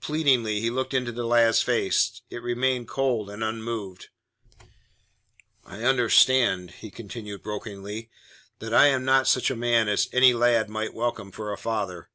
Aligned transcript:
Pleadingly 0.00 0.60
he 0.60 0.68
looked 0.68 0.94
into 0.94 1.12
the 1.12 1.24
lad's 1.24 1.62
face. 1.62 2.22
It 2.28 2.42
remained 2.42 2.88
cold 2.88 3.30
and 3.30 3.44
unmoved. 3.44 4.08
"I 5.64 5.84
understand," 5.84 6.72
he 6.80 6.90
continued 6.90 7.44
brokenly, 7.44 8.10
"that 8.58 8.74
I 8.74 8.86
am 8.88 9.04
not 9.04 9.28
such 9.28 9.48
a 9.48 9.54
man 9.54 9.86
as 9.88 10.08
any 10.12 10.34
lad 10.34 10.68
might 10.68 10.92
welcome 10.92 11.30
for 11.30 11.52
a 11.52 11.56
father. 11.56 12.10